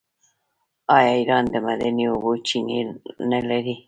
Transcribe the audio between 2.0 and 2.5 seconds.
اوبو